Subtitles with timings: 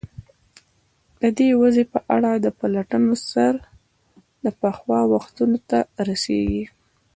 [1.21, 3.53] د دې وضع په اړه د پلټنو سر
[4.43, 6.65] د پخوا وختونو ته رسېږي.